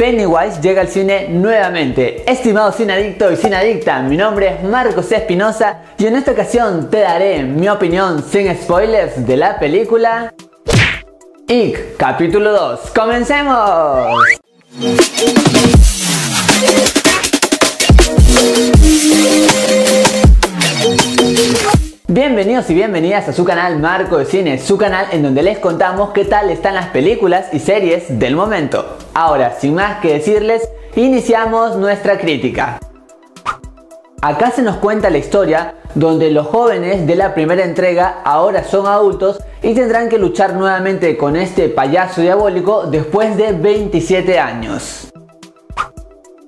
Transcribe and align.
Pennywise 0.00 0.60
llega 0.62 0.82
al 0.82 0.88
cine 0.88 1.26
nuevamente. 1.28 2.22
Estimado 2.30 2.70
adicto 2.70 3.32
y 3.32 3.52
adicta, 3.52 4.00
mi 4.00 4.16
nombre 4.16 4.46
es 4.54 4.62
Marcos 4.62 5.10
Espinosa 5.10 5.82
y 5.98 6.06
en 6.06 6.14
esta 6.14 6.30
ocasión 6.30 6.88
te 6.88 7.00
daré 7.00 7.42
mi 7.42 7.68
opinión 7.68 8.22
sin 8.22 8.56
spoilers 8.56 9.26
de 9.26 9.36
la 9.36 9.58
película 9.58 10.32
Ick, 11.48 11.96
capítulo 11.96 12.52
2. 12.52 12.80
¡Comencemos! 12.94 14.06
Bienvenidos 22.48 22.70
y 22.70 22.74
bienvenidas 22.74 23.28
a 23.28 23.34
su 23.34 23.44
canal 23.44 23.78
Marco 23.78 24.16
de 24.16 24.24
Cine, 24.24 24.56
su 24.56 24.78
canal 24.78 25.08
en 25.12 25.22
donde 25.22 25.42
les 25.42 25.58
contamos 25.58 26.12
qué 26.12 26.24
tal 26.24 26.48
están 26.48 26.76
las 26.76 26.86
películas 26.86 27.52
y 27.52 27.58
series 27.58 28.18
del 28.18 28.36
momento. 28.36 28.96
Ahora, 29.12 29.52
sin 29.60 29.74
más 29.74 30.00
que 30.00 30.14
decirles, 30.14 30.66
iniciamos 30.96 31.76
nuestra 31.76 32.16
crítica. 32.16 32.78
Acá 34.22 34.50
se 34.50 34.62
nos 34.62 34.76
cuenta 34.76 35.10
la 35.10 35.18
historia 35.18 35.74
donde 35.94 36.30
los 36.30 36.46
jóvenes 36.46 37.06
de 37.06 37.16
la 37.16 37.34
primera 37.34 37.62
entrega 37.62 38.22
ahora 38.24 38.64
son 38.64 38.86
adultos 38.86 39.40
y 39.62 39.74
tendrán 39.74 40.08
que 40.08 40.16
luchar 40.16 40.54
nuevamente 40.54 41.18
con 41.18 41.36
este 41.36 41.68
payaso 41.68 42.22
diabólico 42.22 42.86
después 42.86 43.36
de 43.36 43.52
27 43.52 44.38
años. 44.38 45.10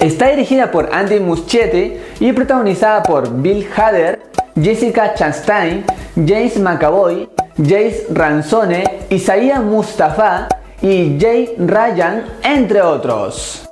Está 0.00 0.26
dirigida 0.30 0.72
por 0.72 0.92
Andy 0.92 1.20
Muschietti 1.20 1.98
y 2.18 2.32
protagonizada 2.32 3.04
por 3.04 3.30
Bill 3.30 3.68
Hader, 3.76 4.33
Jessica 4.60 5.14
Chastain, 5.14 5.84
James 6.14 6.58
McAvoy, 6.60 7.28
Jace 7.58 8.06
Ransone, 8.10 8.84
Isaiah 9.10 9.60
Mustafa 9.60 10.48
y 10.80 11.18
Jay 11.20 11.56
Ryan, 11.58 12.24
entre 12.42 12.80
otros. 12.80 13.68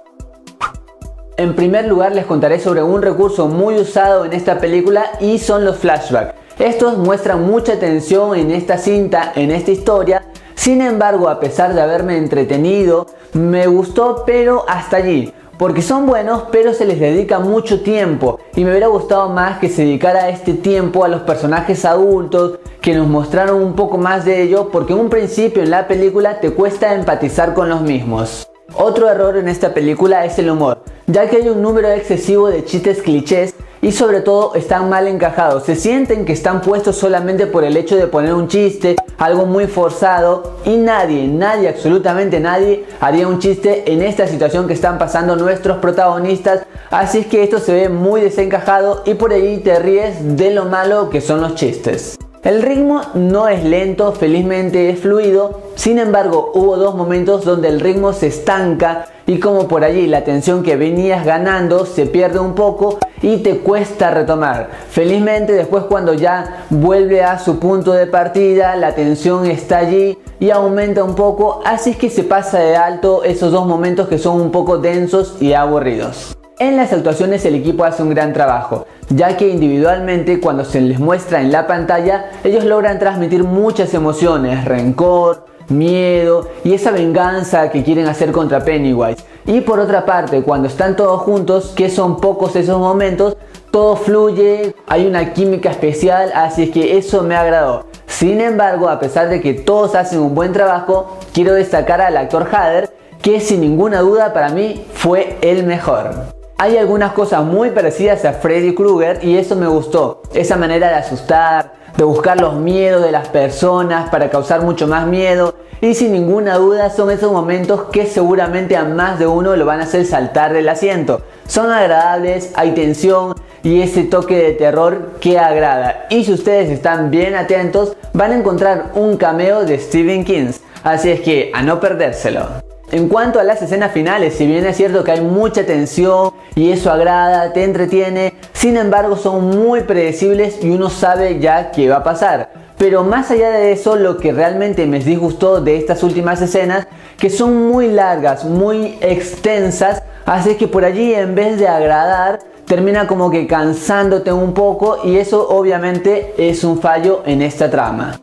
En 1.37 1.55
primer 1.55 1.87
lugar 1.87 2.13
les 2.13 2.27
contaré 2.27 2.59
sobre 2.59 2.83
un 2.83 3.01
recurso 3.01 3.47
muy 3.47 3.77
usado 3.77 4.25
en 4.25 4.33
esta 4.33 4.59
película 4.59 5.13
y 5.21 5.39
son 5.39 5.65
los 5.65 5.77
flashbacks. 5.77 6.35
Estos 6.59 6.99
muestran 6.99 7.43
mucha 7.47 7.79
tensión 7.79 8.37
en 8.37 8.51
esta 8.51 8.77
cinta, 8.77 9.33
en 9.37 9.53
esta 9.53 9.71
historia. 9.71 10.23
Sin 10.55 10.81
embargo, 10.83 11.29
a 11.29 11.39
pesar 11.39 11.75
de 11.75 11.81
haberme 11.81 12.19
entretenido, 12.19 13.07
me 13.33 13.67
gustó, 13.69 14.25
pero 14.27 14.65
hasta 14.69 14.99
allí 14.99 15.33
porque 15.63 15.81
son 15.81 16.07
buenos 16.07 16.47
pero 16.51 16.75
se 16.75 16.85
les 16.85 16.99
dedica 16.99 17.39
mucho 17.39 17.83
tiempo 17.83 18.41
y 18.57 18.65
me 18.65 18.73
hubiera 18.73 18.89
gustado 18.89 19.29
más 19.29 19.61
que 19.61 19.69
se 19.69 19.83
dedicara 19.83 20.29
este 20.29 20.55
tiempo 20.55 21.05
a 21.05 21.09
los 21.09 21.23
personajes 21.23 21.85
adultos 21.85 22.59
que 22.81 22.97
nos 22.97 23.07
mostraron 23.07 23.63
un 23.63 23.77
poco 23.77 23.97
más 23.97 24.25
de 24.25 24.43
ello 24.43 24.71
porque 24.73 24.93
en 24.93 24.99
un 24.99 25.09
principio 25.09 25.63
en 25.63 25.71
la 25.71 25.87
película 25.87 26.41
te 26.41 26.51
cuesta 26.51 26.97
empatizar 26.97 27.55
con 27.55 27.69
los 27.69 27.81
mismos. 27.81 28.49
Otro 28.75 29.09
error 29.09 29.37
en 29.37 29.47
esta 29.47 29.73
película 29.73 30.25
es 30.25 30.37
el 30.41 30.51
humor, 30.51 30.83
ya 31.07 31.31
que 31.31 31.37
hay 31.37 31.49
un 31.49 31.63
número 31.63 31.89
excesivo 31.91 32.49
de 32.49 32.65
chistes 32.65 33.01
clichés 33.01 33.55
y 33.81 33.93
sobre 33.93 34.21
todo 34.21 34.57
están 34.57 34.89
mal 34.89 35.07
encajados. 35.07 35.63
Se 35.63 35.77
sienten 35.77 36.25
que 36.25 36.33
están 36.33 36.61
puestos 36.61 36.97
solamente 36.97 37.47
por 37.47 37.63
el 37.63 37.77
hecho 37.77 37.95
de 37.95 38.09
poner 38.09 38.35
un 38.35 38.49
chiste, 38.49 38.97
algo 39.23 39.47
muy 39.47 39.69
forzado 39.69 40.55
y 40.65 40.77
nadie, 40.77 41.29
nadie, 41.29 41.69
absolutamente 41.69 42.41
nadie 42.41 42.87
haría 43.01 43.29
un 43.29 43.39
chiste 43.39 43.85
en 43.93 44.03
esta 44.03 44.27
situación 44.27 44.67
que 44.67 44.73
están 44.73 44.99
pasando 44.99 45.37
nuestros 45.37 45.79
protagonistas. 45.79 46.67
Así 46.91 47.19
es 47.19 47.27
que 47.27 47.45
esto 47.45 47.61
se 47.61 47.73
ve 47.73 47.89
muy 47.89 48.21
desencajado 48.21 49.05
y 49.07 49.15
por 49.15 49.33
ahí 49.33 49.59
te 49.59 49.79
ríes 49.79 50.37
de 50.37 50.51
lo 50.51 50.65
malo 50.65 51.09
que 51.09 51.21
son 51.21 51.41
los 51.41 51.55
chistes. 51.55 52.19
El 52.43 52.61
ritmo 52.61 53.03
no 53.15 53.47
es 53.47 53.63
lento, 53.63 54.11
felizmente 54.11 54.91
es 54.91 54.99
fluido, 54.99 55.61
sin 55.77 56.01
embargo 56.01 56.51
hubo 56.55 56.77
dos 56.77 56.97
momentos 56.97 57.45
donde 57.45 57.69
el 57.69 57.79
ritmo 57.79 58.13
se 58.13 58.27
estanca 58.27 59.07
y 59.29 59.39
como 59.39 59.69
por 59.69 59.85
allí 59.85 60.09
la 60.09 60.25
tensión 60.25 60.65
que 60.65 60.75
venías 60.75 61.25
ganando 61.25 61.87
se 61.87 62.07
pierde 62.07 62.41
un 62.41 62.57
poco 62.57 62.99
y 63.23 63.37
te 63.37 63.59
cuesta 63.59 64.11
retomar. 64.11 64.71
Felizmente 64.91 65.53
después 65.53 65.85
cuando 65.85 66.15
ya 66.15 66.65
vuelve 66.69 67.23
a 67.23 67.39
su 67.39 67.61
punto 67.61 67.93
de 67.93 68.09
partida, 68.09 68.75
la 68.75 68.97
tensión 68.97 69.47
está 69.47 69.79
allí 69.79 70.19
y 70.41 70.51
aumenta 70.51 71.05
un 71.05 71.15
poco, 71.15 71.61
así 71.65 71.91
es 71.91 71.97
que 71.97 72.11
se 72.11 72.25
pasa 72.25 72.59
de 72.59 72.75
alto 72.75 73.23
esos 73.23 73.53
dos 73.53 73.69
momentos 73.69 74.09
que 74.09 74.19
son 74.19 74.41
un 74.41 74.51
poco 74.51 74.79
densos 74.79 75.37
y 75.41 75.53
aburridos. 75.53 76.37
En 76.63 76.77
las 76.77 76.93
actuaciones 76.93 77.45
el 77.45 77.57
equipo 77.57 77.83
hace 77.83 78.05
un 78.05 78.11
gran 78.11 78.33
trabajo, 78.33 78.87
ya 79.09 79.37
que 79.37 79.49
individualmente 79.49 80.39
cuando 80.39 80.65
se 80.65 80.81
les 80.81 81.01
muestra 81.01 81.41
en 81.41 81.51
la 81.51 81.67
pantalla, 81.67 82.31
ellos 82.45 82.65
logran 82.65 83.01
transmitir 83.01 83.43
muchas 83.43 83.95
emociones, 83.95 84.65
rencor, 84.65 85.45
miedo 85.69 86.49
y 86.63 86.75
esa 86.75 86.93
venganza 86.93 87.69
que 87.73 87.83
quieren 87.83 88.07
hacer 88.07 88.31
contra 88.31 88.63
Pennywise. 88.63 89.25
Y 89.45 89.63
por 89.63 89.81
otra 89.81 90.07
parte, 90.07 90.43
cuando 90.43 90.69
están 90.69 90.95
todos 90.95 91.23
juntos, 91.23 91.73
que 91.75 91.91
son 91.91 92.21
pocos 92.21 92.55
esos 92.55 92.79
momentos, 92.79 93.37
todo 93.73 93.97
fluye, 93.97 94.77
hay 94.87 95.05
una 95.05 95.33
química 95.33 95.69
especial, 95.69 96.31
así 96.33 96.63
es 96.63 96.71
que 96.71 96.97
eso 96.97 97.25
me 97.25 97.35
agradó. 97.35 97.87
Sin 98.07 98.41
embargo, 98.41 98.89
a 98.89 99.01
pesar 99.01 99.29
de 99.29 99.41
que 99.41 99.55
todos 99.55 99.97
hacen 99.97 100.21
un 100.21 100.37
buen 100.37 100.53
trabajo, 100.53 101.19
quiero 101.35 101.55
destacar 101.55 102.01
al 102.01 102.17
actor 102.17 102.49
Hader, 102.53 102.89
que 103.21 103.41
sin 103.41 103.63
ninguna 103.63 103.99
duda 103.99 104.33
para 104.33 104.51
mí 104.51 104.87
fue 104.95 105.39
el 105.41 105.65
mejor. 105.65 106.41
Hay 106.63 106.77
algunas 106.77 107.11
cosas 107.11 107.43
muy 107.43 107.71
parecidas 107.71 108.25
a 108.25 108.35
Freddy 108.35 108.73
Krueger 108.73 109.19
y 109.25 109.37
eso 109.37 109.57
me 109.57 109.67
gustó. 109.67 110.23
Esa 110.33 110.57
manera 110.57 110.91
de 110.91 110.95
asustar, 110.95 111.73
de 111.97 112.05
buscar 112.05 112.41
los 112.41 112.55
miedos 112.55 113.03
de 113.03 113.11
las 113.11 113.27
personas 113.27 114.09
para 114.11 114.31
causar 114.31 114.63
mucho 114.63 114.87
más 114.87 115.09
miedo. 115.09 115.57
Y 115.81 115.95
sin 115.95 116.13
ninguna 116.13 116.59
duda 116.59 116.89
son 116.91 117.11
esos 117.11 117.33
momentos 117.33 117.87
que 117.91 118.07
seguramente 118.07 118.77
a 118.77 118.85
más 118.85 119.19
de 119.19 119.27
uno 119.27 119.57
lo 119.57 119.67
van 119.67 119.81
a 119.81 119.83
hacer 119.83 120.07
saltar 120.07 120.53
del 120.53 120.69
asiento. 120.69 121.23
Son 121.49 121.69
agradables, 121.69 122.53
hay 122.55 122.71
tensión 122.75 123.35
y 123.65 123.83
ese 123.83 124.05
toque 124.05 124.37
de 124.37 124.53
terror 124.53 125.15
que 125.21 125.41
agrada. 125.41 126.07
Y 126.11 126.23
si 126.23 126.33
ustedes 126.33 126.71
están 126.71 127.11
bien 127.11 127.35
atentos, 127.35 127.97
van 128.13 128.31
a 128.31 128.37
encontrar 128.37 128.93
un 128.95 129.17
cameo 129.17 129.65
de 129.65 129.81
Stephen 129.81 130.25
King. 130.25 130.53
Así 130.85 131.11
es 131.11 131.23
que 131.23 131.51
a 131.53 131.61
no 131.65 131.81
perdérselo. 131.81 132.62
En 132.93 133.09
cuanto 133.09 133.41
a 133.41 133.43
las 133.43 133.63
escenas 133.63 133.93
finales, 133.93 134.35
si 134.35 134.47
bien 134.47 134.67
es 134.67 134.77
cierto 134.77 135.03
que 135.03 135.13
hay 135.13 135.23
mucha 135.23 135.65
tensión 135.65 136.33
y 136.55 136.73
eso 136.73 136.93
agrada, 136.93 137.55
te 137.55 137.65
entretiene, 137.65 138.35
sin 138.53 138.77
embargo 138.77 139.17
son 139.17 139.49
muy 139.49 139.81
predecibles 139.81 140.63
y 140.63 140.69
uno 140.69 140.91
sabe 140.91 141.41
ya 141.41 141.71
qué 141.71 141.89
va 141.89 141.97
a 141.97 142.05
pasar. 142.05 142.51
Pero 142.77 143.03
más 143.03 143.31
allá 143.31 143.49
de 143.49 143.73
eso, 143.73 143.97
lo 143.97 144.19
que 144.19 144.33
realmente 144.33 144.85
me 144.85 144.99
disgustó 144.99 145.63
de 145.63 145.79
estas 145.79 146.03
últimas 146.03 146.43
escenas, 146.43 146.87
que 147.17 147.31
son 147.31 147.67
muy 147.71 147.89
largas, 147.89 148.45
muy 148.45 148.99
extensas, 149.01 150.03
hace 150.27 150.59
que 150.59 150.69
por 150.69 150.85
allí 150.85 151.15
en 151.15 151.35
vez 151.35 151.59
de 151.59 151.69
agradar, 151.69 152.41
termina 152.67 153.07
como 153.07 153.31
que 153.31 153.47
cansándote 153.47 154.31
un 154.35 154.53
poco 154.53 154.99
y 155.03 155.17
eso 155.17 155.49
obviamente 155.49 156.35
es 156.37 156.63
un 156.63 156.79
fallo 156.79 157.23
en 157.25 157.41
esta 157.41 157.71
trama. 157.71 158.21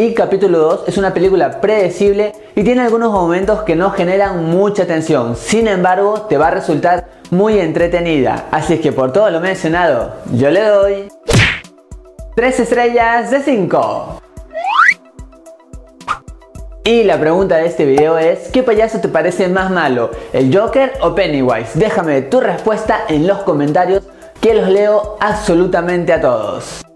Y 0.00 0.14
capítulo 0.14 0.60
2 0.60 0.84
es 0.86 0.96
una 0.96 1.12
película 1.12 1.60
predecible 1.60 2.32
y 2.54 2.62
tiene 2.62 2.82
algunos 2.82 3.10
momentos 3.10 3.64
que 3.64 3.74
no 3.74 3.90
generan 3.90 4.44
mucha 4.44 4.86
tensión. 4.86 5.34
Sin 5.34 5.66
embargo, 5.66 6.22
te 6.28 6.38
va 6.38 6.46
a 6.46 6.50
resultar 6.52 7.08
muy 7.32 7.58
entretenida. 7.58 8.46
Así 8.52 8.74
es 8.74 8.80
que 8.80 8.92
por 8.92 9.12
todo 9.12 9.28
lo 9.28 9.40
mencionado, 9.40 10.12
yo 10.34 10.50
le 10.50 10.62
doy 10.62 11.08
3 12.36 12.60
estrellas 12.60 13.32
de 13.32 13.40
5. 13.40 14.22
Y 16.84 17.02
la 17.02 17.18
pregunta 17.18 17.56
de 17.56 17.66
este 17.66 17.84
video 17.84 18.18
es, 18.18 18.50
¿qué 18.52 18.62
payaso 18.62 19.00
te 19.00 19.08
parece 19.08 19.48
más 19.48 19.68
malo? 19.68 20.12
¿El 20.32 20.56
Joker 20.56 20.92
o 21.00 21.12
Pennywise? 21.16 21.76
Déjame 21.76 22.22
tu 22.22 22.38
respuesta 22.38 23.00
en 23.08 23.26
los 23.26 23.38
comentarios 23.38 24.04
que 24.40 24.54
los 24.54 24.68
leo 24.68 25.16
absolutamente 25.18 26.12
a 26.12 26.20
todos. 26.20 26.87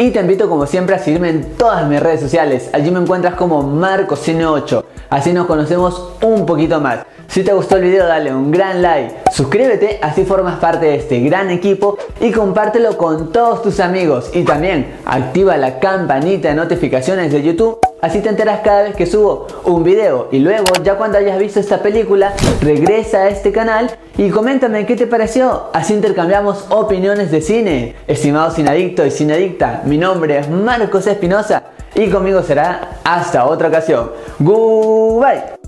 Y 0.00 0.12
te 0.12 0.20
invito 0.20 0.48
como 0.48 0.64
siempre 0.64 0.94
a 0.94 0.98
seguirme 0.98 1.28
en 1.28 1.44
todas 1.58 1.86
mis 1.86 2.00
redes 2.00 2.20
sociales. 2.20 2.70
Allí 2.72 2.90
me 2.90 3.00
encuentras 3.00 3.34
como 3.34 3.62
MarcoCine8. 3.62 4.82
Así 5.10 5.34
nos 5.34 5.46
conocemos 5.46 6.14
un 6.22 6.46
poquito 6.46 6.80
más. 6.80 7.00
Si 7.26 7.44
te 7.44 7.52
gustó 7.52 7.76
el 7.76 7.82
video 7.82 8.06
dale 8.06 8.34
un 8.34 8.50
gran 8.50 8.80
like, 8.80 9.16
suscríbete, 9.30 9.98
así 10.00 10.24
formas 10.24 10.58
parte 10.58 10.86
de 10.86 10.94
este 10.94 11.20
gran 11.20 11.50
equipo 11.50 11.98
y 12.18 12.32
compártelo 12.32 12.96
con 12.96 13.30
todos 13.30 13.62
tus 13.62 13.78
amigos. 13.78 14.30
Y 14.32 14.44
también 14.44 14.90
activa 15.04 15.58
la 15.58 15.78
campanita 15.78 16.48
de 16.48 16.54
notificaciones 16.54 17.30
de 17.30 17.42
YouTube 17.42 17.78
Así 18.00 18.20
te 18.20 18.30
enteras 18.30 18.60
cada 18.64 18.84
vez 18.84 18.96
que 18.96 19.04
subo 19.04 19.46
un 19.64 19.84
video 19.84 20.28
y 20.32 20.38
luego 20.38 20.72
ya 20.82 20.96
cuando 20.96 21.18
hayas 21.18 21.38
visto 21.38 21.60
esta 21.60 21.82
película 21.82 22.32
regresa 22.62 23.18
a 23.18 23.28
este 23.28 23.52
canal 23.52 23.90
y 24.20 24.28
coméntame 24.28 24.84
qué 24.84 24.96
te 24.96 25.06
pareció. 25.06 25.70
Así 25.72 25.94
intercambiamos 25.94 26.66
opiniones 26.68 27.30
de 27.30 27.40
cine. 27.40 27.94
Estimado 28.06 28.50
Cinadicto 28.50 29.06
y 29.06 29.10
Cinadicta, 29.10 29.80
mi 29.86 29.96
nombre 29.96 30.38
es 30.38 30.50
Marcos 30.50 31.06
Espinosa 31.06 31.62
y 31.94 32.10
conmigo 32.10 32.42
será 32.42 32.98
hasta 33.02 33.46
otra 33.46 33.68
ocasión. 33.68 34.10
Goodbye. 34.38 35.59